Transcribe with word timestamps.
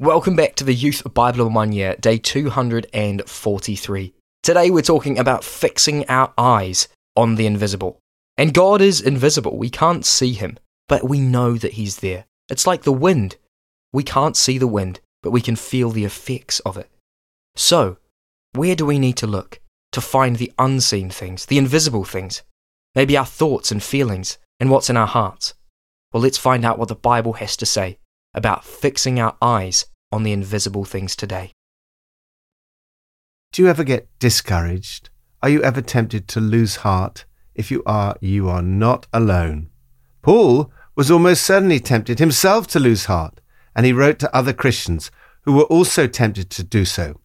Welcome 0.00 0.36
back 0.36 0.54
to 0.54 0.64
the 0.64 0.74
Youth 0.74 1.02
Bible 1.12 1.44
in 1.44 1.54
One 1.54 1.72
Year, 1.72 1.96
day 1.96 2.18
243. 2.18 4.14
Today 4.44 4.70
we're 4.70 4.80
talking 4.80 5.18
about 5.18 5.42
fixing 5.42 6.08
our 6.08 6.32
eyes 6.38 6.86
on 7.16 7.34
the 7.34 7.46
invisible. 7.46 7.98
And 8.36 8.54
God 8.54 8.80
is 8.80 9.00
invisible. 9.00 9.58
We 9.58 9.70
can't 9.70 10.06
see 10.06 10.34
him, 10.34 10.56
but 10.86 11.08
we 11.08 11.18
know 11.18 11.54
that 11.54 11.72
he's 11.72 11.96
there. 11.96 12.26
It's 12.48 12.64
like 12.64 12.82
the 12.82 12.92
wind. 12.92 13.38
We 13.92 14.04
can't 14.04 14.36
see 14.36 14.56
the 14.56 14.68
wind, 14.68 15.00
but 15.24 15.32
we 15.32 15.40
can 15.40 15.56
feel 15.56 15.90
the 15.90 16.04
effects 16.04 16.60
of 16.60 16.76
it. 16.76 16.88
So, 17.56 17.96
where 18.52 18.76
do 18.76 18.86
we 18.86 19.00
need 19.00 19.16
to 19.16 19.26
look 19.26 19.58
to 19.90 20.00
find 20.00 20.36
the 20.36 20.52
unseen 20.60 21.10
things, 21.10 21.46
the 21.46 21.58
invisible 21.58 22.04
things? 22.04 22.42
Maybe 22.94 23.16
our 23.16 23.26
thoughts 23.26 23.72
and 23.72 23.82
feelings 23.82 24.38
and 24.60 24.70
what's 24.70 24.90
in 24.90 24.96
our 24.96 25.08
hearts. 25.08 25.54
Well, 26.12 26.22
let's 26.22 26.38
find 26.38 26.64
out 26.64 26.78
what 26.78 26.86
the 26.86 26.94
Bible 26.94 27.32
has 27.32 27.56
to 27.56 27.66
say 27.66 27.98
about 28.34 28.64
fixing 28.64 29.18
our 29.18 29.36
eyes 29.40 29.86
on 30.12 30.22
the 30.22 30.32
invisible 30.32 30.84
things 30.84 31.16
today. 31.16 31.52
Do 33.52 33.62
you 33.62 33.68
ever 33.68 33.84
get 33.84 34.08
discouraged? 34.18 35.10
Are 35.42 35.48
you 35.48 35.62
ever 35.62 35.80
tempted 35.80 36.28
to 36.28 36.40
lose 36.40 36.76
heart? 36.76 37.24
If 37.54 37.70
you 37.70 37.82
are, 37.86 38.16
you 38.20 38.48
are 38.48 38.62
not 38.62 39.06
alone. 39.12 39.70
Paul 40.22 40.70
was 40.94 41.10
almost 41.10 41.44
certainly 41.44 41.80
tempted 41.80 42.18
himself 42.18 42.66
to 42.68 42.80
lose 42.80 43.06
heart, 43.06 43.40
and 43.74 43.86
he 43.86 43.92
wrote 43.92 44.18
to 44.18 44.36
other 44.36 44.52
Christians 44.52 45.10
who 45.42 45.52
were 45.52 45.64
also 45.64 46.06
tempted 46.06 46.50
to 46.50 46.62
do 46.62 46.84
so. 46.84 47.20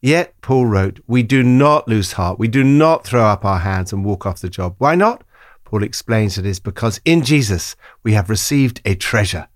Yet, 0.00 0.34
Paul 0.40 0.66
wrote, 0.66 0.98
We 1.06 1.22
do 1.22 1.42
not 1.42 1.86
lose 1.86 2.12
heart. 2.12 2.38
We 2.38 2.48
do 2.48 2.64
not 2.64 3.04
throw 3.04 3.24
up 3.24 3.44
our 3.44 3.60
hands 3.60 3.92
and 3.92 4.04
walk 4.04 4.26
off 4.26 4.40
the 4.40 4.48
job. 4.48 4.74
Why 4.78 4.96
not? 4.96 5.22
Paul 5.64 5.84
explains 5.84 6.36
it 6.36 6.44
is 6.44 6.58
because 6.58 7.00
in 7.04 7.22
Jesus 7.22 7.76
we 8.02 8.12
have 8.14 8.28
received 8.28 8.80
a 8.84 8.96
treasure 8.96 9.46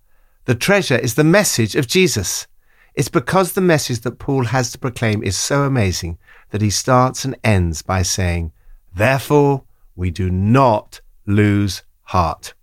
the 0.47 0.55
treasure 0.55 0.97
is 0.97 1.15
the 1.15 1.25
message 1.25 1.75
of 1.75 1.87
Jesus. 1.87 2.47
It's 2.95 3.09
because 3.09 3.53
the 3.53 3.61
message 3.61 4.01
that 4.01 4.19
Paul 4.19 4.45
has 4.45 4.71
to 4.73 4.79
proclaim 4.79 5.23
is 5.23 5.37
so 5.37 5.65
amazing 5.65 6.19
that 6.51 6.63
he 6.63 6.71
starts 6.71 7.25
and 7.25 7.37
ends 7.43 7.83
by 7.83 8.03
saying, 8.03 8.53
Therefore, 8.95 9.65
we 9.97 10.11
do 10.11 10.31
not 10.31 11.01
lose 11.27 11.83
heart. 12.03 12.55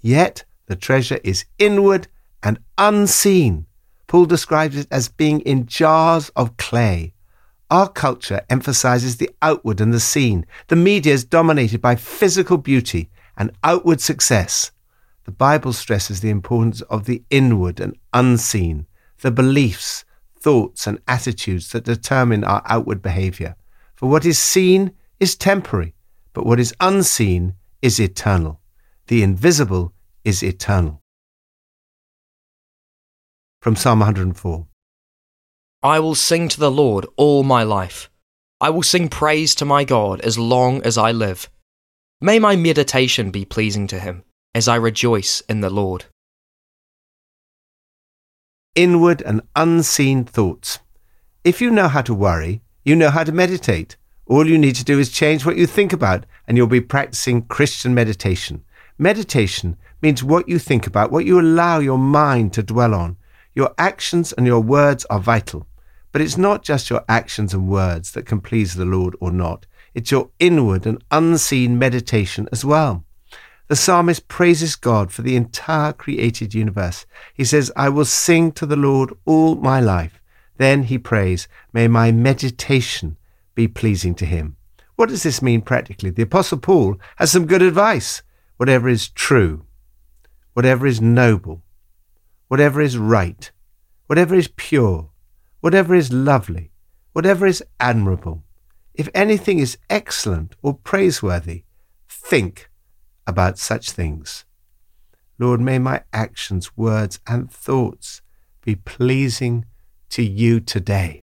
Yet 0.00 0.44
the 0.66 0.74
treasure 0.74 1.20
is 1.22 1.44
inward 1.58 2.08
and 2.42 2.58
unseen. 2.78 3.66
Paul 4.06 4.24
describes 4.24 4.76
it 4.76 4.88
as 4.90 5.08
being 5.08 5.40
in 5.40 5.66
jars 5.66 6.30
of 6.34 6.56
clay. 6.56 7.12
Our 7.70 7.88
culture 7.88 8.40
emphasizes 8.50 9.18
the 9.18 9.30
outward 9.42 9.80
and 9.80 9.92
the 9.92 10.00
seen. 10.00 10.46
The 10.68 10.76
media 10.76 11.12
is 11.12 11.24
dominated 11.24 11.80
by 11.80 11.96
physical 11.96 12.56
beauty 12.56 13.10
and 13.36 13.52
outward 13.62 14.00
success. 14.00 14.71
The 15.24 15.32
Bible 15.32 15.72
stresses 15.72 16.20
the 16.20 16.30
importance 16.30 16.80
of 16.82 17.04
the 17.04 17.22
inward 17.30 17.78
and 17.78 17.96
unseen, 18.12 18.86
the 19.20 19.30
beliefs, 19.30 20.04
thoughts, 20.36 20.86
and 20.86 21.00
attitudes 21.06 21.70
that 21.70 21.84
determine 21.84 22.42
our 22.42 22.62
outward 22.66 23.02
behavior. 23.02 23.54
For 23.94 24.08
what 24.08 24.26
is 24.26 24.38
seen 24.38 24.92
is 25.20 25.36
temporary, 25.36 25.94
but 26.32 26.44
what 26.44 26.58
is 26.58 26.74
unseen 26.80 27.54
is 27.80 28.00
eternal. 28.00 28.60
The 29.06 29.22
invisible 29.22 29.92
is 30.24 30.42
eternal. 30.42 31.00
From 33.60 33.76
Psalm 33.76 34.00
104 34.00 34.66
I 35.84 36.00
will 36.00 36.16
sing 36.16 36.48
to 36.48 36.58
the 36.58 36.70
Lord 36.70 37.06
all 37.16 37.44
my 37.44 37.62
life. 37.62 38.10
I 38.60 38.70
will 38.70 38.82
sing 38.82 39.08
praise 39.08 39.54
to 39.56 39.64
my 39.64 39.84
God 39.84 40.20
as 40.20 40.38
long 40.38 40.82
as 40.82 40.98
I 40.98 41.12
live. 41.12 41.48
May 42.20 42.40
my 42.40 42.56
meditation 42.56 43.30
be 43.30 43.44
pleasing 43.44 43.86
to 43.88 44.00
him 44.00 44.24
as 44.54 44.68
I 44.68 44.76
rejoice 44.76 45.40
in 45.48 45.60
the 45.60 45.70
Lord. 45.70 46.04
Inward 48.74 49.22
and 49.22 49.42
unseen 49.56 50.24
thoughts. 50.24 50.78
If 51.44 51.60
you 51.60 51.70
know 51.70 51.88
how 51.88 52.02
to 52.02 52.14
worry, 52.14 52.62
you 52.84 52.96
know 52.96 53.10
how 53.10 53.24
to 53.24 53.32
meditate. 53.32 53.96
All 54.26 54.48
you 54.48 54.58
need 54.58 54.76
to 54.76 54.84
do 54.84 54.98
is 54.98 55.10
change 55.10 55.44
what 55.44 55.56
you 55.56 55.66
think 55.66 55.92
about, 55.92 56.26
and 56.46 56.56
you'll 56.56 56.66
be 56.66 56.80
practicing 56.80 57.42
Christian 57.42 57.94
meditation. 57.94 58.64
Meditation 58.98 59.76
means 60.00 60.22
what 60.22 60.48
you 60.48 60.58
think 60.58 60.86
about, 60.86 61.10
what 61.10 61.24
you 61.24 61.40
allow 61.40 61.78
your 61.78 61.98
mind 61.98 62.52
to 62.54 62.62
dwell 62.62 62.94
on. 62.94 63.16
Your 63.54 63.74
actions 63.78 64.32
and 64.32 64.46
your 64.46 64.60
words 64.60 65.04
are 65.06 65.20
vital. 65.20 65.66
But 66.12 66.20
it's 66.20 66.38
not 66.38 66.62
just 66.62 66.90
your 66.90 67.04
actions 67.08 67.54
and 67.54 67.68
words 67.68 68.12
that 68.12 68.26
can 68.26 68.40
please 68.40 68.74
the 68.74 68.84
Lord 68.84 69.16
or 69.20 69.32
not, 69.32 69.66
it's 69.94 70.10
your 70.10 70.30
inward 70.38 70.86
and 70.86 71.02
unseen 71.10 71.78
meditation 71.78 72.48
as 72.52 72.64
well. 72.64 73.04
The 73.72 73.76
psalmist 73.76 74.28
praises 74.28 74.76
God 74.76 75.10
for 75.10 75.22
the 75.22 75.34
entire 75.34 75.94
created 75.94 76.52
universe. 76.52 77.06
He 77.32 77.42
says, 77.42 77.72
I 77.74 77.88
will 77.88 78.04
sing 78.04 78.52
to 78.52 78.66
the 78.66 78.76
Lord 78.76 79.14
all 79.24 79.54
my 79.54 79.80
life. 79.80 80.20
Then 80.58 80.82
he 80.82 80.98
prays, 80.98 81.48
May 81.72 81.88
my 81.88 82.12
meditation 82.12 83.16
be 83.54 83.66
pleasing 83.66 84.14
to 84.16 84.26
him. 84.26 84.56
What 84.96 85.08
does 85.08 85.22
this 85.22 85.40
mean 85.40 85.62
practically? 85.62 86.10
The 86.10 86.24
Apostle 86.24 86.58
Paul 86.58 87.00
has 87.16 87.32
some 87.32 87.46
good 87.46 87.62
advice. 87.62 88.22
Whatever 88.58 88.90
is 88.90 89.08
true, 89.08 89.64
whatever 90.52 90.86
is 90.86 91.00
noble, 91.00 91.62
whatever 92.48 92.82
is 92.82 92.98
right, 92.98 93.50
whatever 94.06 94.34
is 94.34 94.48
pure, 94.48 95.08
whatever 95.60 95.94
is 95.94 96.12
lovely, 96.12 96.72
whatever 97.14 97.46
is 97.46 97.64
admirable, 97.80 98.42
if 98.92 99.08
anything 99.14 99.58
is 99.58 99.78
excellent 99.88 100.56
or 100.60 100.74
praiseworthy, 100.74 101.64
think 102.06 102.68
about 103.26 103.58
such 103.58 103.90
things. 103.90 104.44
Lord, 105.38 105.60
may 105.60 105.78
my 105.78 106.02
actions, 106.12 106.76
words, 106.76 107.20
and 107.26 107.50
thoughts 107.50 108.22
be 108.64 108.76
pleasing 108.76 109.64
to 110.10 110.22
you 110.22 110.60
today. 110.60 111.20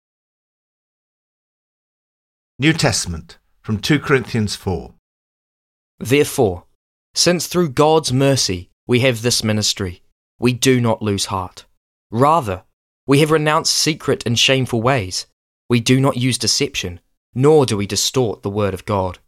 New 2.59 2.73
Testament 2.73 3.37
from 3.61 3.79
2 3.79 3.99
Corinthians 3.99 4.55
4. 4.55 4.93
Therefore, 5.99 6.63
since 7.13 7.47
through 7.47 7.69
God's 7.69 8.13
mercy 8.13 8.69
we 8.87 9.01
have 9.01 9.21
this 9.21 9.43
ministry, 9.43 10.01
we 10.39 10.53
do 10.53 10.79
not 10.79 11.01
lose 11.01 11.25
heart. 11.25 11.65
Rather, 12.09 12.63
we 13.05 13.19
have 13.19 13.31
renounced 13.31 13.73
secret 13.73 14.23
and 14.25 14.37
shameful 14.39 14.81
ways. 14.81 15.27
We 15.69 15.79
do 15.79 15.99
not 15.99 16.17
use 16.17 16.37
deception, 16.37 16.99
nor 17.33 17.65
do 17.65 17.77
we 17.77 17.85
distort 17.85 18.41
the 18.41 18.49
word 18.49 18.73
of 18.73 18.85
God. 18.85 19.19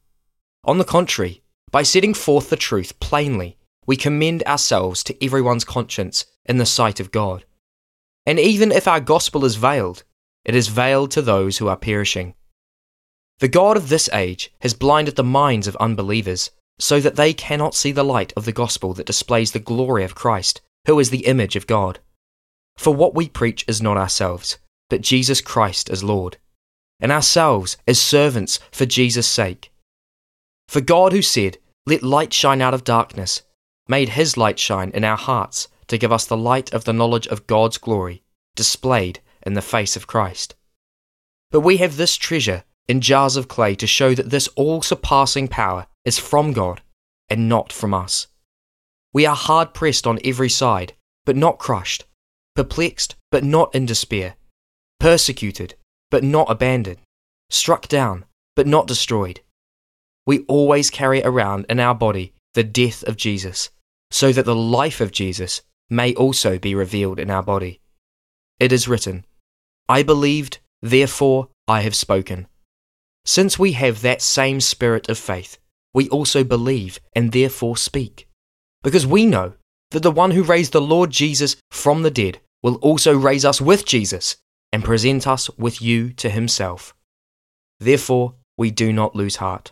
On 0.63 0.77
the 0.77 0.83
contrary, 0.85 1.41
by 1.71 1.83
setting 1.83 2.13
forth 2.13 2.49
the 2.49 2.55
truth 2.55 2.99
plainly, 2.99 3.57
we 3.85 3.95
commend 3.95 4.43
ourselves 4.43 5.03
to 5.03 5.23
everyone's 5.23 5.63
conscience 5.63 6.25
in 6.45 6.57
the 6.57 6.65
sight 6.65 6.99
of 6.99 7.11
God. 7.11 7.45
And 8.25 8.39
even 8.39 8.71
if 8.71 8.87
our 8.87 8.99
gospel 8.99 9.45
is 9.45 9.55
veiled, 9.55 10.03
it 10.45 10.55
is 10.55 10.67
veiled 10.67 11.11
to 11.11 11.21
those 11.21 11.57
who 11.57 11.67
are 11.67 11.77
perishing. 11.77 12.35
The 13.39 13.47
God 13.47 13.77
of 13.77 13.89
this 13.89 14.09
age 14.13 14.53
has 14.61 14.73
blinded 14.73 15.15
the 15.15 15.23
minds 15.23 15.67
of 15.67 15.75
unbelievers, 15.77 16.51
so 16.79 16.99
that 16.99 17.15
they 17.15 17.33
cannot 17.33 17.75
see 17.75 17.91
the 17.91 18.03
light 18.03 18.33
of 18.35 18.45
the 18.45 18.51
gospel 18.51 18.93
that 18.93 19.05
displays 19.05 19.51
the 19.51 19.59
glory 19.59 20.03
of 20.03 20.15
Christ, 20.15 20.61
who 20.85 20.99
is 20.99 21.09
the 21.09 21.25
image 21.25 21.55
of 21.55 21.67
God. 21.67 21.99
For 22.77 22.93
what 22.93 23.15
we 23.15 23.27
preach 23.27 23.65
is 23.67 23.81
not 23.81 23.97
ourselves, 23.97 24.57
but 24.89 25.01
Jesus 25.01 25.41
Christ 25.41 25.89
as 25.89 26.03
Lord, 26.03 26.37
and 26.99 27.11
ourselves 27.11 27.77
as 27.87 28.01
servants 28.01 28.59
for 28.71 28.85
Jesus' 28.85 29.27
sake. 29.27 29.71
For 30.69 30.81
God, 30.81 31.13
who 31.13 31.23
said, 31.23 31.57
Let 31.87 32.03
light 32.03 32.31
shine 32.31 32.61
out 32.61 32.75
of 32.75 32.83
darkness, 32.83 33.41
made 33.87 34.09
his 34.09 34.37
light 34.37 34.59
shine 34.59 34.91
in 34.91 35.03
our 35.03 35.17
hearts 35.17 35.67
to 35.87 35.97
give 35.97 36.11
us 36.11 36.27
the 36.27 36.37
light 36.37 36.71
of 36.71 36.83
the 36.83 36.93
knowledge 36.93 37.25
of 37.25 37.47
God's 37.47 37.79
glory, 37.79 38.21
displayed 38.55 39.19
in 39.41 39.55
the 39.55 39.63
face 39.63 39.95
of 39.95 40.05
Christ. 40.05 40.53
But 41.49 41.61
we 41.61 41.77
have 41.77 41.97
this 41.97 42.15
treasure 42.15 42.65
in 42.87 43.01
jars 43.01 43.35
of 43.35 43.47
clay 43.47 43.73
to 43.77 43.87
show 43.87 44.13
that 44.13 44.29
this 44.29 44.47
all 44.49 44.83
surpassing 44.83 45.47
power 45.47 45.87
is 46.05 46.19
from 46.19 46.53
God 46.53 46.83
and 47.29 47.49
not 47.49 47.73
from 47.73 47.91
us. 47.91 48.27
We 49.11 49.25
are 49.25 49.35
hard 49.35 49.73
pressed 49.73 50.05
on 50.05 50.19
every 50.23 50.49
side, 50.49 50.93
but 51.25 51.35
not 51.35 51.57
crushed, 51.57 52.05
perplexed, 52.55 53.15
but 53.31 53.43
not 53.43 53.73
in 53.73 53.87
despair, 53.87 54.35
persecuted, 54.99 55.73
but 56.11 56.23
not 56.23 56.51
abandoned, 56.51 56.99
struck 57.49 57.87
down, 57.87 58.25
but 58.55 58.67
not 58.67 58.85
destroyed 58.85 59.41
we 60.29 60.45
always 60.47 60.91
carry 60.91 61.23
around 61.23 61.65
in 61.69 61.79
our 61.79 61.95
body 61.95 62.33
the 62.53 62.63
death 62.63 63.01
of 63.05 63.17
Jesus, 63.17 63.71
so 64.11 64.31
that 64.31 64.45
the 64.45 64.53
life 64.53 65.01
of 65.01 65.11
Jesus 65.11 65.63
may 65.89 66.13
also 66.13 66.59
be 66.59 66.75
revealed 66.75 67.17
in 67.19 67.31
our 67.31 67.41
body. 67.41 67.81
It 68.59 68.71
is 68.71 68.87
written, 68.87 69.25
I 69.87 70.03
believed, 70.03 70.59
therefore 70.83 71.47
I 71.67 71.81
have 71.81 71.95
spoken. 71.95 72.45
Since 73.25 73.57
we 73.57 73.71
have 73.71 74.03
that 74.03 74.21
same 74.21 74.61
spirit 74.61 75.09
of 75.09 75.17
faith, 75.17 75.57
we 75.95 76.07
also 76.09 76.43
believe 76.43 76.99
and 77.15 77.31
therefore 77.31 77.75
speak. 77.75 78.27
Because 78.83 79.07
we 79.07 79.25
know 79.25 79.53
that 79.89 80.03
the 80.03 80.11
one 80.11 80.29
who 80.29 80.43
raised 80.43 80.73
the 80.73 80.79
Lord 80.95 81.09
Jesus 81.09 81.55
from 81.71 82.03
the 82.03 82.11
dead 82.11 82.39
will 82.61 82.75
also 82.75 83.17
raise 83.17 83.45
us 83.45 83.59
with 83.59 83.83
Jesus 83.83 84.37
and 84.71 84.83
present 84.83 85.25
us 85.25 85.49
with 85.57 85.81
you 85.81 86.13
to 86.21 86.29
himself. 86.29 86.93
Therefore, 87.79 88.35
we 88.59 88.69
do 88.69 88.93
not 88.93 89.15
lose 89.15 89.37
heart. 89.37 89.71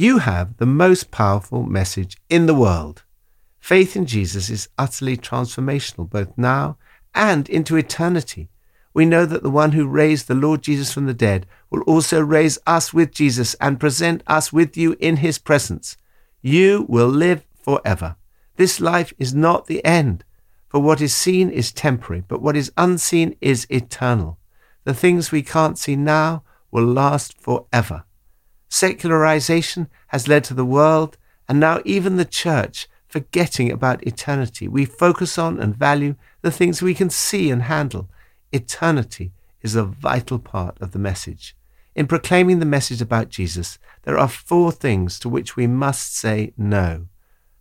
You 0.00 0.16
have 0.16 0.56
the 0.56 0.64
most 0.64 1.10
powerful 1.10 1.62
message 1.62 2.16
in 2.30 2.46
the 2.46 2.54
world. 2.54 3.02
Faith 3.58 3.94
in 3.94 4.06
Jesus 4.06 4.48
is 4.48 4.70
utterly 4.78 5.14
transformational, 5.14 6.08
both 6.08 6.38
now 6.38 6.78
and 7.14 7.46
into 7.50 7.76
eternity. 7.76 8.48
We 8.94 9.04
know 9.04 9.26
that 9.26 9.42
the 9.42 9.50
one 9.50 9.72
who 9.72 9.86
raised 9.86 10.26
the 10.26 10.34
Lord 10.34 10.62
Jesus 10.62 10.90
from 10.90 11.04
the 11.04 11.12
dead 11.12 11.44
will 11.68 11.82
also 11.82 12.18
raise 12.22 12.58
us 12.66 12.94
with 12.94 13.12
Jesus 13.12 13.52
and 13.60 13.78
present 13.78 14.22
us 14.26 14.50
with 14.50 14.74
you 14.74 14.96
in 15.00 15.18
his 15.18 15.38
presence. 15.38 15.98
You 16.40 16.86
will 16.88 17.08
live 17.08 17.44
forever. 17.62 18.16
This 18.56 18.80
life 18.80 19.12
is 19.18 19.34
not 19.34 19.66
the 19.66 19.84
end, 19.84 20.24
for 20.66 20.80
what 20.80 21.02
is 21.02 21.14
seen 21.14 21.50
is 21.50 21.72
temporary, 21.72 22.24
but 22.26 22.40
what 22.40 22.56
is 22.56 22.72
unseen 22.78 23.36
is 23.42 23.66
eternal. 23.68 24.38
The 24.84 24.94
things 24.94 25.30
we 25.30 25.42
can't 25.42 25.76
see 25.76 25.94
now 25.94 26.42
will 26.70 26.86
last 26.86 27.38
forever. 27.38 28.04
Secularization 28.70 29.88
has 30.08 30.28
led 30.28 30.44
to 30.44 30.54
the 30.54 30.64
world 30.64 31.18
and 31.48 31.58
now 31.58 31.82
even 31.84 32.16
the 32.16 32.24
church 32.24 32.88
forgetting 33.08 33.72
about 33.72 34.06
eternity. 34.06 34.68
We 34.68 34.84
focus 34.84 35.36
on 35.36 35.58
and 35.58 35.74
value 35.74 36.14
the 36.42 36.52
things 36.52 36.80
we 36.80 36.94
can 36.94 37.10
see 37.10 37.50
and 37.50 37.62
handle. 37.62 38.08
Eternity 38.52 39.32
is 39.60 39.74
a 39.74 39.84
vital 39.84 40.38
part 40.38 40.80
of 40.80 40.92
the 40.92 40.98
message. 41.00 41.56
In 41.96 42.06
proclaiming 42.06 42.60
the 42.60 42.66
message 42.66 43.02
about 43.02 43.28
Jesus, 43.28 43.80
there 44.04 44.16
are 44.16 44.28
four 44.28 44.70
things 44.70 45.18
to 45.18 45.28
which 45.28 45.56
we 45.56 45.66
must 45.66 46.16
say 46.16 46.52
no. 46.56 47.08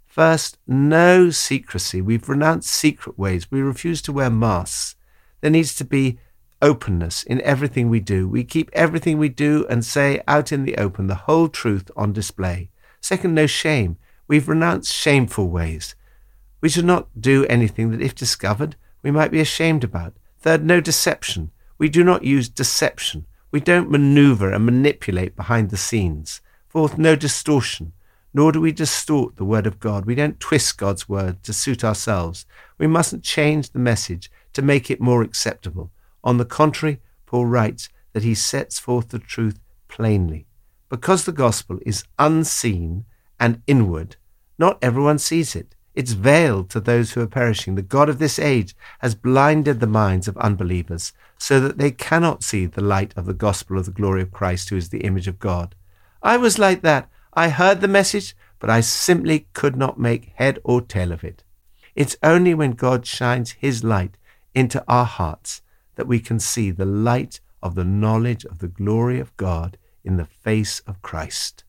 First, 0.06 0.60
no 0.68 1.32
secrecy. 1.32 2.02
We've 2.02 2.30
renounced 2.30 2.70
secret 2.70 3.18
ways. 3.18 3.50
We 3.50 3.62
refuse 3.62 4.04
to 4.04 4.14
wear 4.14 4.30
masks. 4.30 4.96
There 5.42 5.50
needs 5.50 5.74
to 5.76 5.86
be 5.86 6.20
openness 6.62 7.24
in 7.24 7.42
everything 7.42 7.90
we 7.90 8.00
do. 8.00 8.28
We 8.28 8.44
keep 8.44 8.70
everything 8.74 9.18
we 9.18 9.30
do 9.30 9.66
and 9.70 9.84
say 9.84 10.22
out 10.28 10.52
in 10.52 10.64
the 10.64 10.78
open, 10.78 11.08
the 11.08 11.16
whole 11.16 11.48
truth 11.48 11.90
on 11.96 12.14
display. 12.14 12.70
Second, 13.02 13.34
no 13.34 13.48
shame. 13.48 13.98
We've 14.28 14.50
renounced 14.50 14.94
shameful 14.94 15.50
ways. 15.50 15.96
We 16.62 16.70
should 16.70 16.86
not 16.86 17.08
do 17.20 17.46
anything 17.46 17.92
that, 17.92 18.02
if 18.02 18.14
discovered, 18.14 18.76
we 19.02 19.12
might 19.12 19.32
be 19.32 19.40
ashamed 19.40 19.84
about. 19.84 20.14
Third, 20.40 20.66
no 20.66 20.82
deception. 20.82 21.52
We 21.78 21.90
do 21.90 22.04
not 22.04 22.24
use 22.24 22.50
deception. 22.50 23.26
We 23.52 23.62
don't 23.62 23.90
maneuver 23.90 24.52
and 24.52 24.66
manipulate 24.66 25.36
behind 25.36 25.70
the 25.70 25.78
scenes. 25.78 26.42
Fourth, 26.68 26.98
no 26.98 27.16
distortion. 27.16 27.94
Nor 28.34 28.52
do 28.52 28.62
we 28.62 28.72
distort 28.72 29.38
the 29.38 29.46
word 29.46 29.66
of 29.66 29.80
God. 29.80 30.06
We 30.06 30.14
don't 30.14 30.40
twist 30.40 30.78
God's 30.78 31.10
word 31.10 31.42
to 31.44 31.54
suit 31.54 31.84
ourselves. 31.84 32.46
We 32.78 32.86
mustn't 32.86 33.24
change 33.24 33.72
the 33.72 33.80
message 33.80 34.30
to 34.54 34.62
make 34.62 34.92
it 34.92 35.02
more 35.02 35.24
acceptable. 35.24 35.92
On 36.24 36.38
the 36.38 36.46
contrary, 36.46 37.00
Paul 37.26 37.46
writes 37.46 37.90
that 38.14 38.24
he 38.24 38.36
sets 38.36 38.80
forth 38.80 39.10
the 39.10 39.20
truth 39.20 39.60
plainly. 39.88 40.46
Because 40.90 41.26
the 41.26 41.32
gospel 41.32 41.80
is 41.86 42.04
unseen 42.18 43.06
and 43.40 43.62
inward, 43.68 44.16
not 44.58 44.80
everyone 44.82 45.20
sees 45.20 45.56
it. 45.56 45.76
It's 45.96 46.14
veiled 46.14 46.70
to 46.70 46.80
those 46.80 47.12
who 47.12 47.22
are 47.22 47.28
perishing. 47.28 47.76
The 47.76 47.82
God 47.82 48.10
of 48.10 48.20
this 48.20 48.40
age 48.40 48.76
has 49.00 49.16
blinded 49.16 49.80
the 49.80 49.88
minds 49.88 50.28
of 50.28 50.38
unbelievers 50.38 51.14
so 51.38 51.60
that 51.60 51.78
they 51.78 51.92
cannot 51.92 52.44
see 52.44 52.66
the 52.66 52.82
light 52.82 53.14
of 53.16 53.26
the 53.26 53.34
gospel 53.34 53.78
of 53.78 53.86
the 53.86 53.92
glory 53.92 54.22
of 54.22 54.32
Christ, 54.32 54.70
who 54.70 54.78
is 54.78 54.90
the 54.90 55.02
image 55.02 55.28
of 55.28 55.40
God. 55.40 55.76
I 56.22 56.38
was 56.38 56.60
like 56.60 56.82
that. 56.82 57.10
I 57.34 57.50
heard 57.50 57.82
the 57.82 57.88
message, 57.88 58.36
but 58.60 58.70
I 58.70 58.82
simply 58.82 59.48
could 59.54 59.76
not 59.76 60.00
make 60.00 60.34
head 60.36 60.60
or 60.64 60.82
tail 60.82 61.12
of 61.12 61.24
it. 61.24 61.44
It's 61.96 62.18
only 62.24 62.54
when 62.54 62.72
God 62.72 63.06
shines 63.06 63.52
his 63.52 63.84
light 63.84 64.18
into 64.54 64.84
our 64.88 65.06
hearts 65.06 65.62
that 66.00 66.08
we 66.08 66.22
can 66.22 66.40
see 66.40 66.72
the 66.72 66.86
light 66.86 67.42
of 67.62 67.76
the 67.76 67.84
knowledge 67.84 68.46
of 68.46 68.60
the 68.60 68.70
glory 68.70 69.20
of 69.20 69.36
God 69.36 69.78
in 70.02 70.16
the 70.16 70.24
face 70.24 70.80
of 70.88 71.02
Christ. 71.02 71.66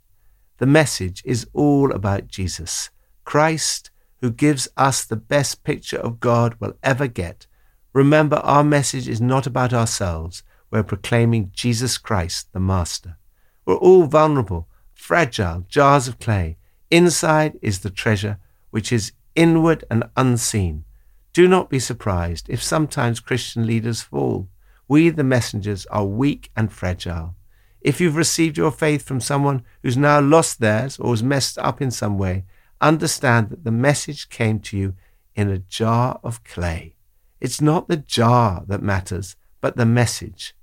The 0.58 0.66
message 0.66 1.20
is 1.26 1.48
all 1.52 1.90
about 1.90 2.28
Jesus, 2.28 2.90
Christ, 3.24 3.90
who 4.20 4.30
gives 4.30 4.68
us 4.76 5.04
the 5.04 5.16
best 5.16 5.64
picture 5.64 5.96
of 5.98 6.20
God 6.20 6.54
we'll 6.60 6.76
ever 6.84 7.08
get. 7.08 7.48
Remember, 7.92 8.36
our 8.36 8.62
message 8.62 9.08
is 9.08 9.20
not 9.20 9.48
about 9.48 9.72
ourselves. 9.72 10.44
We're 10.70 10.84
proclaiming 10.84 11.50
Jesus 11.52 11.98
Christ, 11.98 12.52
the 12.52 12.60
Master. 12.60 13.16
We're 13.64 13.78
all 13.78 14.04
vulnerable, 14.04 14.68
fragile 14.94 15.64
jars 15.68 16.06
of 16.06 16.20
clay. 16.20 16.56
Inside 16.88 17.58
is 17.62 17.80
the 17.80 17.90
treasure, 17.90 18.38
which 18.70 18.92
is 18.92 19.10
inward 19.34 19.84
and 19.90 20.04
unseen. 20.16 20.84
Do 21.32 21.46
not 21.46 21.70
be 21.70 21.78
surprised 21.78 22.48
if 22.48 22.62
sometimes 22.62 23.20
Christian 23.20 23.66
leaders 23.66 24.02
fall. 24.02 24.48
We, 24.88 25.10
the 25.10 25.22
messengers, 25.22 25.86
are 25.86 26.04
weak 26.04 26.50
and 26.56 26.72
fragile. 26.72 27.36
If 27.80 28.00
you've 28.00 28.16
received 28.16 28.58
your 28.58 28.72
faith 28.72 29.02
from 29.02 29.20
someone 29.20 29.62
who's 29.82 29.96
now 29.96 30.20
lost 30.20 30.60
theirs 30.60 30.98
or 30.98 31.14
is 31.14 31.22
messed 31.22 31.58
up 31.58 31.80
in 31.80 31.90
some 31.90 32.18
way, 32.18 32.44
understand 32.80 33.50
that 33.50 33.64
the 33.64 33.70
message 33.70 34.28
came 34.28 34.58
to 34.60 34.76
you 34.76 34.94
in 35.36 35.48
a 35.48 35.58
jar 35.58 36.18
of 36.24 36.42
clay. 36.44 36.94
It's 37.40 37.60
not 37.60 37.88
the 37.88 37.96
jar 37.96 38.64
that 38.66 38.82
matters, 38.82 39.36
but 39.60 39.76
the 39.76 39.86
message. 39.86 40.54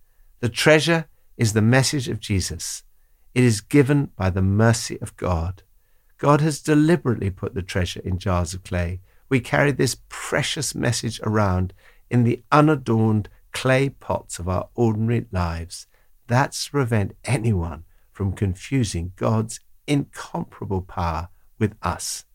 The 0.42 0.50
treasure 0.50 1.08
is 1.38 1.54
the 1.54 1.62
message 1.62 2.08
of 2.08 2.20
Jesus. 2.20 2.84
It 3.34 3.44
is 3.44 3.62
given 3.62 4.12
by 4.16 4.30
the 4.30 4.42
mercy 4.42 5.00
of 5.02 5.16
God. 5.16 5.64
God 6.18 6.42
has 6.42 6.62
deliberately 6.62 7.30
put 7.30 7.54
the 7.54 7.62
treasure 7.62 8.02
in 8.04 8.18
jars 8.20 8.54
of 8.54 8.64
clay. 8.64 9.00
We 9.30 9.40
carry 9.40 9.72
this 9.72 9.98
precious 10.10 10.74
message 10.74 11.20
around 11.24 11.74
in 12.10 12.24
the 12.24 12.42
unadorned 12.52 13.30
clay 13.52 13.90
pots 13.90 14.40
of 14.40 14.48
our 14.48 14.70
ordinary 14.76 15.26
lives. 15.32 15.88
That's 16.28 16.66
to 16.66 16.72
prevent 16.72 17.16
anyone 17.26 17.84
from 18.12 18.34
confusing 18.34 19.14
God's 19.16 19.60
incomparable 19.88 20.82
power 20.82 21.30
with 21.60 21.76
us. 21.82 22.26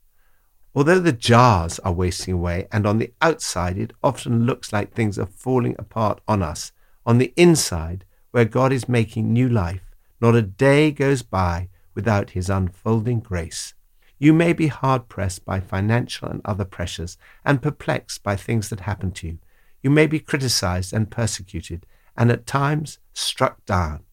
Although 0.74 1.00
the 1.00 1.12
jars 1.12 1.78
are 1.80 1.92
wasting 1.92 2.34
away, 2.34 2.66
and 2.72 2.86
on 2.86 2.98
the 2.98 3.12
outside 3.20 3.78
it 3.78 3.92
often 4.02 4.46
looks 4.46 4.72
like 4.72 4.92
things 4.92 5.18
are 5.18 5.26
falling 5.26 5.76
apart 5.78 6.20
on 6.26 6.42
us, 6.42 6.72
on 7.04 7.18
the 7.18 7.32
inside, 7.36 8.04
where 8.30 8.46
God 8.46 8.72
is 8.72 8.88
making 8.88 9.32
new 9.32 9.48
life, 9.48 9.90
not 10.20 10.34
a 10.34 10.42
day 10.42 10.90
goes 10.90 11.22
by 11.22 11.68
without 11.94 12.30
his 12.30 12.48
unfolding 12.48 13.20
grace. 13.20 13.74
You 14.22 14.32
may 14.32 14.52
be 14.52 14.68
hard 14.68 15.08
pressed 15.08 15.44
by 15.44 15.58
financial 15.58 16.28
and 16.28 16.42
other 16.44 16.64
pressures, 16.64 17.18
and 17.44 17.60
perplexed 17.60 18.22
by 18.22 18.36
things 18.36 18.68
that 18.68 18.78
happen 18.78 19.10
to 19.10 19.26
you. 19.26 19.38
You 19.82 19.90
may 19.90 20.06
be 20.06 20.20
criticized 20.20 20.92
and 20.92 21.10
persecuted, 21.10 21.86
and 22.16 22.30
at 22.30 22.46
times 22.46 23.00
struck 23.12 23.64
down. 23.64 24.04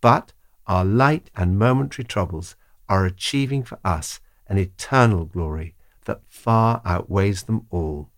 But 0.00 0.32
our 0.68 0.84
light 0.84 1.32
and 1.34 1.58
momentary 1.58 2.04
troubles 2.04 2.54
are 2.88 3.06
achieving 3.06 3.64
for 3.64 3.80
us 3.84 4.20
an 4.46 4.56
eternal 4.56 5.24
glory 5.24 5.74
that 6.04 6.20
far 6.28 6.80
outweighs 6.84 7.42
them 7.42 7.66
all. 7.70 8.10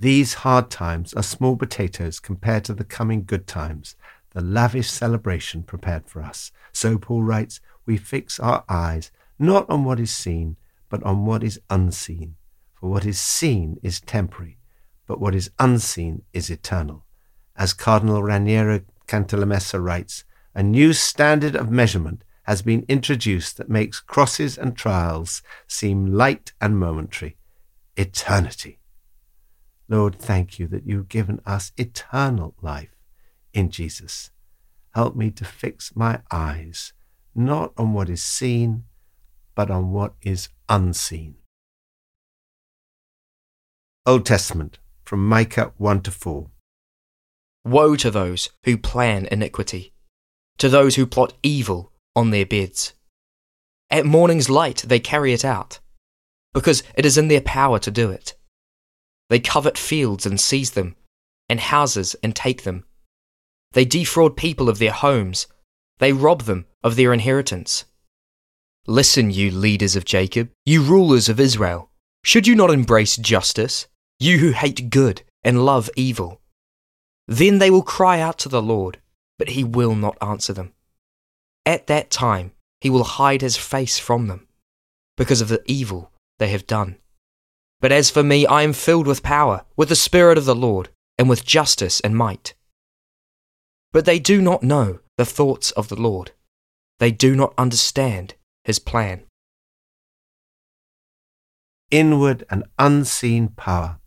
These 0.00 0.34
hard 0.42 0.68
times 0.68 1.14
are 1.14 1.22
small 1.22 1.56
potatoes 1.56 2.18
compared 2.18 2.64
to 2.64 2.74
the 2.74 2.82
coming 2.82 3.22
good 3.22 3.46
times, 3.46 3.94
the 4.32 4.40
lavish 4.40 4.90
celebration 4.90 5.62
prepared 5.62 6.08
for 6.08 6.20
us. 6.20 6.50
So 6.72 6.98
Paul 6.98 7.22
writes, 7.22 7.60
we 7.86 7.96
fix 7.96 8.40
our 8.40 8.64
eyes 8.68 9.12
not 9.38 9.68
on 9.68 9.84
what 9.84 10.00
is 10.00 10.14
seen, 10.14 10.56
but 10.88 11.02
on 11.02 11.26
what 11.26 11.42
is 11.42 11.60
unseen. 11.70 12.36
For 12.74 12.90
what 12.90 13.04
is 13.04 13.20
seen 13.20 13.78
is 13.82 14.00
temporary, 14.00 14.58
but 15.06 15.20
what 15.20 15.34
is 15.34 15.50
unseen 15.58 16.22
is 16.32 16.50
eternal. 16.50 17.04
As 17.56 17.72
Cardinal 17.72 18.22
Raniero 18.22 18.84
Cantalamessa 19.06 19.82
writes, 19.82 20.24
a 20.54 20.62
new 20.62 20.92
standard 20.92 21.56
of 21.56 21.70
measurement 21.70 22.24
has 22.44 22.62
been 22.62 22.84
introduced 22.88 23.56
that 23.56 23.68
makes 23.68 24.00
crosses 24.00 24.58
and 24.58 24.76
trials 24.76 25.42
seem 25.66 26.06
light 26.06 26.52
and 26.60 26.78
momentary. 26.78 27.36
Eternity. 27.96 28.80
Lord, 29.88 30.16
thank 30.16 30.58
you 30.58 30.66
that 30.68 30.86
you've 30.86 31.08
given 31.08 31.40
us 31.46 31.72
eternal 31.76 32.54
life 32.60 32.94
in 33.52 33.70
Jesus. 33.70 34.30
Help 34.94 35.16
me 35.16 35.30
to 35.30 35.44
fix 35.44 35.96
my 35.96 36.20
eyes 36.30 36.92
not 37.34 37.72
on 37.76 37.92
what 37.92 38.08
is 38.08 38.22
seen, 38.22 38.84
but 39.54 39.70
on 39.70 39.92
what 39.92 40.14
is 40.22 40.48
unseen. 40.68 41.36
Old 44.06 44.26
Testament 44.26 44.78
from 45.04 45.26
Micah 45.26 45.72
1 45.78 46.02
to 46.02 46.10
4. 46.10 46.50
Woe 47.64 47.96
to 47.96 48.10
those 48.10 48.50
who 48.64 48.76
plan 48.76 49.26
iniquity, 49.26 49.92
to 50.58 50.68
those 50.68 50.96
who 50.96 51.06
plot 51.06 51.32
evil 51.42 51.92
on 52.14 52.30
their 52.30 52.46
beds. 52.46 52.92
At 53.90 54.04
morning's 54.04 54.50
light 54.50 54.84
they 54.86 55.00
carry 55.00 55.32
it 55.32 55.44
out, 55.44 55.78
because 56.52 56.82
it 56.94 57.06
is 57.06 57.16
in 57.16 57.28
their 57.28 57.40
power 57.40 57.78
to 57.78 57.90
do 57.90 58.10
it. 58.10 58.34
They 59.30 59.40
covet 59.40 59.78
fields 59.78 60.26
and 60.26 60.38
seize 60.38 60.72
them, 60.72 60.96
and 61.48 61.60
houses 61.60 62.14
and 62.22 62.34
take 62.34 62.64
them. 62.64 62.84
They 63.72 63.84
defraud 63.84 64.36
people 64.36 64.68
of 64.68 64.78
their 64.78 64.92
homes. 64.92 65.46
They 65.98 66.12
rob 66.12 66.42
them 66.42 66.66
of 66.82 66.96
their 66.96 67.12
inheritance. 67.12 67.84
Listen, 68.86 69.30
you 69.30 69.50
leaders 69.50 69.96
of 69.96 70.04
Jacob, 70.04 70.50
you 70.66 70.82
rulers 70.82 71.30
of 71.30 71.40
Israel. 71.40 71.88
Should 72.22 72.46
you 72.46 72.54
not 72.54 72.70
embrace 72.70 73.16
justice, 73.16 73.88
you 74.18 74.38
who 74.38 74.50
hate 74.50 74.90
good 74.90 75.22
and 75.42 75.64
love 75.64 75.88
evil? 75.96 76.42
Then 77.26 77.58
they 77.58 77.70
will 77.70 77.82
cry 77.82 78.20
out 78.20 78.38
to 78.40 78.50
the 78.50 78.60
Lord, 78.60 79.00
but 79.38 79.50
he 79.50 79.64
will 79.64 79.94
not 79.94 80.18
answer 80.20 80.52
them. 80.52 80.74
At 81.64 81.86
that 81.86 82.10
time, 82.10 82.52
he 82.82 82.90
will 82.90 83.04
hide 83.04 83.40
his 83.40 83.56
face 83.56 83.98
from 83.98 84.26
them, 84.26 84.46
because 85.16 85.40
of 85.40 85.48
the 85.48 85.62
evil 85.64 86.12
they 86.38 86.48
have 86.48 86.66
done. 86.66 86.96
But 87.80 87.90
as 87.90 88.10
for 88.10 88.22
me, 88.22 88.46
I 88.46 88.62
am 88.62 88.74
filled 88.74 89.06
with 89.06 89.22
power, 89.22 89.64
with 89.76 89.88
the 89.88 89.96
Spirit 89.96 90.36
of 90.36 90.44
the 90.44 90.54
Lord, 90.54 90.90
and 91.16 91.26
with 91.26 91.46
justice 91.46 92.00
and 92.00 92.14
might. 92.14 92.52
But 93.94 94.04
they 94.04 94.18
do 94.18 94.42
not 94.42 94.62
know 94.62 95.00
the 95.16 95.24
thoughts 95.24 95.70
of 95.70 95.88
the 95.88 96.00
Lord. 96.00 96.32
They 96.98 97.10
do 97.10 97.34
not 97.34 97.54
understand 97.56 98.34
his 98.64 98.78
plan. 98.78 99.22
Inward 101.90 102.44
and 102.50 102.64
unseen 102.78 103.48
power. 103.48 104.00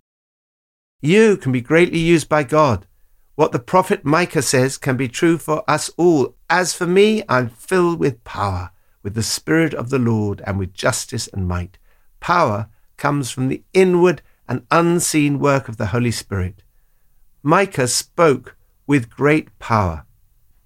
You 0.99 1.37
can 1.37 1.51
be 1.51 1.61
greatly 1.61 1.99
used 1.99 2.27
by 2.27 2.43
God. 2.43 2.87
What 3.35 3.51
the 3.51 3.59
prophet 3.59 4.03
Micah 4.03 4.41
says 4.41 4.77
can 4.77 4.97
be 4.97 5.07
true 5.07 5.37
for 5.37 5.63
us 5.69 5.91
all. 5.95 6.35
As 6.49 6.73
for 6.73 6.87
me, 6.87 7.21
I'm 7.29 7.49
filled 7.49 7.99
with 7.99 8.23
power, 8.23 8.71
with 9.03 9.13
the 9.13 9.23
Spirit 9.23 9.75
of 9.75 9.91
the 9.91 9.99
Lord, 9.99 10.41
and 10.45 10.57
with 10.57 10.73
justice 10.73 11.27
and 11.27 11.47
might. 11.47 11.77
Power 12.19 12.67
comes 12.97 13.29
from 13.29 13.47
the 13.47 13.63
inward 13.73 14.23
and 14.49 14.65
unseen 14.71 15.37
work 15.37 15.69
of 15.69 15.77
the 15.77 15.87
Holy 15.87 16.11
Spirit. 16.11 16.63
Micah 17.43 17.87
spoke 17.87 18.57
with 18.87 19.09
great 19.09 19.57
power. 19.59 20.05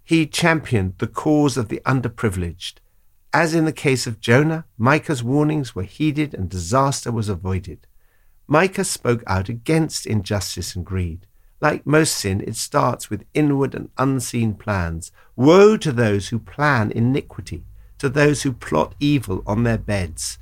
He 0.04 0.26
championed 0.26 0.98
the 0.98 1.08
cause 1.08 1.58
of 1.58 1.68
the 1.68 1.82
underprivileged. 1.86 2.76
As 3.34 3.54
in 3.54 3.64
the 3.64 3.72
case 3.72 4.08
of 4.08 4.20
Jonah, 4.20 4.66
Micah's 4.78 5.24
warnings 5.24 5.74
were 5.74 5.84
heeded 5.84 6.34
and 6.34 6.50
disaster 6.50 7.12
was 7.12 7.30
avoided. 7.30 7.88
Micah 8.46 8.84
spoke 8.84 9.24
out 9.26 9.48
against 9.48 10.06
injustice 10.06 10.76
and 10.76 10.86
greed. 10.86 11.28
Like 11.62 11.86
most 11.86 12.18
sin, 12.18 12.44
it 12.46 12.58
starts 12.58 13.10
with 13.10 13.24
inward 13.34 13.74
and 13.74 13.90
unseen 13.98 14.56
plans. 14.56 15.14
Woe 15.38 15.78
to 15.78 15.94
those 15.94 16.28
who 16.28 16.40
plan 16.40 16.92
iniquity, 16.92 17.64
to 18.00 18.10
those 18.10 18.42
who 18.42 18.52
plot 18.52 18.96
evil 19.00 19.44
on 19.48 19.64
their 19.64 19.78
beds. 19.78 20.38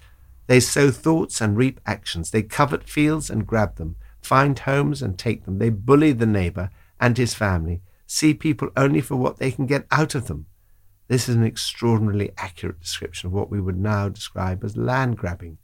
They 0.48 0.60
sow 0.60 0.90
thoughts 0.90 1.42
and 1.42 1.56
reap 1.56 1.80
actions. 1.86 2.32
They 2.32 2.42
covet 2.42 2.90
fields 2.90 3.30
and 3.30 3.46
grab 3.46 3.76
them, 3.76 3.98
find 4.20 4.58
homes 4.58 5.04
and 5.04 5.16
take 5.16 5.46
them. 5.46 5.60
They 5.60 5.70
bully 5.70 6.14
the 6.14 6.26
neighbor 6.26 6.72
and 7.00 7.18
his 7.18 7.36
family, 7.36 7.82
see 8.08 8.34
people 8.34 8.72
only 8.76 9.02
for 9.02 9.16
what 9.16 9.38
they 9.38 9.52
can 9.52 9.68
get 9.68 9.86
out 9.92 10.16
of 10.16 10.26
them. 10.26 10.48
This 11.10 11.28
is 11.28 11.36
an 11.36 11.44
extraordinarily 11.44 12.32
accurate 12.38 12.80
description 12.80 13.28
of 13.28 13.34
what 13.34 13.50
we 13.50 13.60
would 13.60 13.80
now 13.80 14.10
describe 14.10 14.64
as 14.64 14.78
land 14.78 15.18
grabbing. 15.18 15.58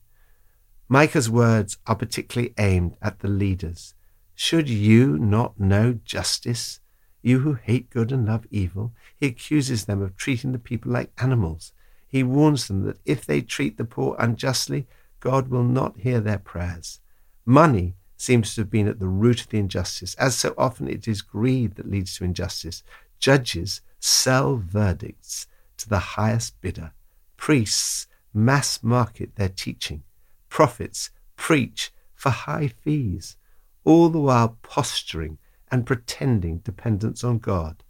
Micah's 0.89 1.29
words 1.29 1.77
are 1.85 1.95
particularly 1.95 2.55
aimed 2.57 2.97
at 2.99 3.19
the 3.19 3.27
leaders. 3.27 3.93
Should 4.33 4.67
you 4.67 5.19
not 5.19 5.59
know 5.59 5.99
justice? 6.03 6.79
You 7.21 7.39
who 7.39 7.53
hate 7.53 7.91
good 7.91 8.11
and 8.11 8.25
love 8.25 8.47
evil, 8.49 8.91
he 9.15 9.27
accuses 9.27 9.85
them 9.85 10.01
of 10.01 10.17
treating 10.17 10.51
the 10.51 10.57
people 10.57 10.91
like 10.91 11.11
animals. 11.19 11.73
He 12.07 12.23
warns 12.23 12.67
them 12.67 12.83
that 12.85 12.97
if 13.05 13.23
they 13.23 13.41
treat 13.41 13.77
the 13.77 13.85
poor 13.85 14.15
unjustly, 14.17 14.87
God 15.19 15.49
will 15.49 15.63
not 15.63 15.99
hear 15.99 16.19
their 16.19 16.39
prayers. 16.39 16.99
Money 17.45 17.93
seems 18.17 18.55
to 18.55 18.61
have 18.61 18.71
been 18.71 18.87
at 18.87 18.99
the 18.99 19.07
root 19.07 19.41
of 19.41 19.49
the 19.49 19.59
injustice. 19.59 20.15
As 20.15 20.35
so 20.35 20.55
often, 20.57 20.87
it 20.87 21.07
is 21.07 21.21
greed 21.21 21.75
that 21.75 21.89
leads 21.89 22.17
to 22.17 22.23
injustice. 22.23 22.81
Judges 23.19 23.81
sell 24.05 24.55
verdicts 24.55 25.47
to 25.77 25.89
the 25.89 25.99
highest 25.99 26.61
bidder. 26.61 26.93
Priests 27.37 28.05
mass 28.33 28.83
market 28.83 29.35
their 29.35 29.49
teaching. 29.49 30.03
Prophets 30.47 31.09
preach 31.35 31.91
for 32.13 32.29
high 32.29 32.67
fees, 32.67 33.35
all 33.83 34.09
the 34.09 34.19
while 34.19 34.59
posturing 34.61 35.39
and 35.71 35.87
pretending 35.87 36.59
dependence 36.59 37.23
on 37.23 37.39
God. 37.39 37.83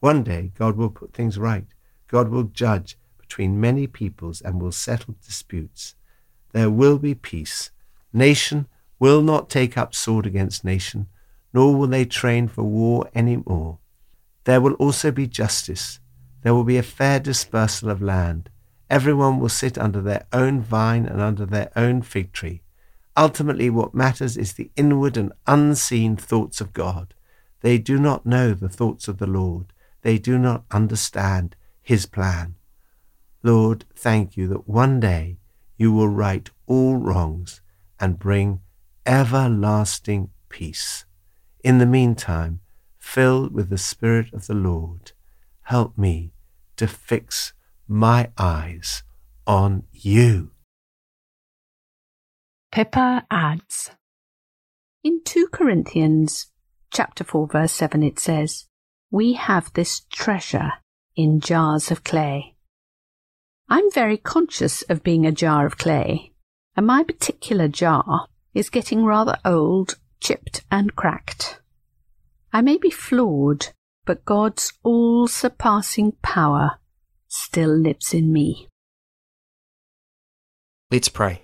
One 0.00 0.24
day, 0.24 0.50
God 0.58 0.76
will 0.76 0.90
put 0.90 1.14
things 1.14 1.38
right. 1.38 1.66
God 2.08 2.30
will 2.30 2.44
judge 2.44 2.98
between 3.16 3.60
many 3.60 3.86
peoples 3.86 4.40
and 4.40 4.60
will 4.60 4.72
settle 4.72 5.14
disputes. 5.24 5.94
There 6.52 6.70
will 6.70 6.98
be 6.98 7.14
peace. 7.14 7.70
Nation 8.12 8.66
will 8.98 9.22
not 9.22 9.50
take 9.50 9.78
up 9.78 9.94
sword 9.94 10.26
against 10.26 10.64
nation, 10.64 11.06
nor 11.52 11.76
will 11.76 11.86
they 11.86 12.04
train 12.04 12.48
for 12.48 12.64
war 12.64 13.08
any 13.14 13.36
more. 13.36 13.78
There 14.44 14.60
will 14.60 14.74
also 14.74 15.10
be 15.10 15.26
justice. 15.26 16.00
There 16.42 16.54
will 16.54 16.64
be 16.64 16.76
a 16.76 16.82
fair 16.82 17.18
dispersal 17.20 17.90
of 17.90 18.02
land. 18.02 18.50
Everyone 18.90 19.40
will 19.40 19.48
sit 19.48 19.78
under 19.78 20.00
their 20.00 20.26
own 20.32 20.60
vine 20.60 21.06
and 21.06 21.20
under 21.20 21.46
their 21.46 21.70
own 21.74 22.02
fig 22.02 22.32
tree. 22.32 22.62
Ultimately, 23.16 23.70
what 23.70 23.94
matters 23.94 24.36
is 24.36 24.52
the 24.52 24.70
inward 24.76 25.16
and 25.16 25.32
unseen 25.46 26.16
thoughts 26.16 26.60
of 26.60 26.72
God. 26.72 27.14
They 27.60 27.78
do 27.78 27.98
not 27.98 28.26
know 28.26 28.52
the 28.52 28.68
thoughts 28.68 29.08
of 29.08 29.18
the 29.18 29.26
Lord. 29.26 29.72
They 30.02 30.18
do 30.18 30.36
not 30.36 30.64
understand 30.70 31.56
his 31.80 32.06
plan. 32.06 32.56
Lord, 33.42 33.84
thank 33.94 34.36
you 34.36 34.48
that 34.48 34.68
one 34.68 35.00
day 35.00 35.38
you 35.76 35.92
will 35.92 36.08
right 36.08 36.50
all 36.66 36.96
wrongs 36.96 37.62
and 37.98 38.18
bring 38.18 38.60
everlasting 39.06 40.30
peace. 40.48 41.04
In 41.62 41.78
the 41.78 41.86
meantime, 41.86 42.60
filled 43.04 43.52
with 43.52 43.68
the 43.68 43.78
Spirit 43.78 44.32
of 44.32 44.46
the 44.46 44.54
Lord, 44.54 45.12
help 45.62 45.96
me 45.98 46.32
to 46.76 46.86
fix 46.86 47.52
my 47.86 48.30
eyes 48.38 49.02
on 49.46 49.84
you. 49.92 50.50
Pippa 52.72 53.24
adds 53.30 53.90
In 55.04 55.22
2 55.24 55.48
Corinthians 55.52 56.50
chapter 56.92 57.22
4 57.22 57.46
verse 57.46 57.72
7 57.72 58.02
it 58.02 58.18
says, 58.18 58.66
We 59.10 59.34
have 59.34 59.72
this 59.74 60.00
treasure 60.10 60.72
in 61.14 61.40
jars 61.40 61.90
of 61.90 62.02
clay 62.02 62.54
I'm 63.68 63.90
very 63.92 64.18
conscious 64.18 64.82
of 64.82 65.02
being 65.02 65.24
a 65.24 65.32
jar 65.32 65.64
of 65.64 65.78
clay, 65.78 66.32
and 66.76 66.86
my 66.86 67.02
particular 67.02 67.66
jar 67.66 68.26
is 68.52 68.68
getting 68.68 69.04
rather 69.04 69.38
old, 69.44 69.96
chipped, 70.20 70.62
and 70.70 70.94
cracked. 70.94 71.60
I 72.54 72.62
may 72.62 72.78
be 72.78 72.88
flawed, 72.88 73.66
but 74.06 74.24
God's 74.24 74.72
all 74.82 75.28
surpassing 75.28 76.12
power 76.22 76.78
still 77.28 77.76
lives 77.76 78.14
in 78.14 78.32
me. 78.32 78.68
Let's 80.90 81.10
pray. 81.10 81.42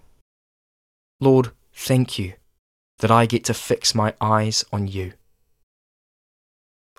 Lord, 1.21 1.51
thank 1.75 2.19
you 2.19 2.35
that 3.01 3.11
I 3.11 3.27
get 3.27 3.45
to 3.45 3.55
fix 3.55 3.95
my 3.95 4.15
eyes 4.23 4.65
on 4.73 4.87
you. 4.87 5.13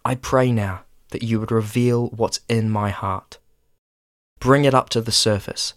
I 0.06 0.14
pray 0.14 0.52
now 0.52 0.84
that 1.10 1.24
you 1.24 1.40
would 1.40 1.52
reveal 1.52 2.10
what's 2.10 2.42
in 2.48 2.70
my 2.70 2.92
heart 2.92 3.40
Bring 4.42 4.66
it 4.66 4.74
up 4.74 4.90
to 4.90 5.02
the 5.02 5.12
surface. 5.12 5.76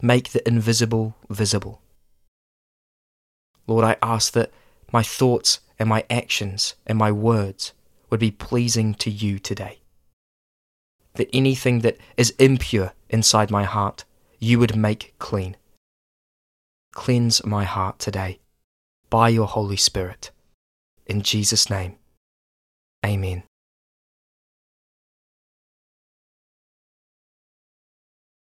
Make 0.00 0.30
the 0.30 0.46
invisible 0.46 1.16
visible. 1.28 1.82
Lord, 3.66 3.84
I 3.84 3.96
ask 4.00 4.32
that 4.34 4.52
my 4.92 5.02
thoughts 5.02 5.58
and 5.78 5.88
my 5.88 6.04
actions 6.08 6.74
and 6.86 6.98
my 6.98 7.12
words 7.12 7.72
would 8.10 8.20
be 8.20 8.30
pleasing 8.30 8.94
to 8.94 9.10
you 9.10 9.38
today. 9.38 9.80
That 11.14 11.28
anything 11.32 11.80
that 11.80 11.96
is 12.16 12.30
impure 12.38 12.92
inside 13.08 13.50
my 13.50 13.64
heart, 13.64 14.04
you 14.38 14.58
would 14.58 14.76
make 14.76 15.14
clean. 15.18 15.56
Cleanse 16.92 17.44
my 17.44 17.64
heart 17.64 17.98
today 17.98 18.40
by 19.10 19.28
your 19.28 19.46
Holy 19.46 19.76
Spirit. 19.76 20.30
In 21.06 21.22
Jesus' 21.22 21.70
name, 21.70 21.96
amen. 23.04 23.44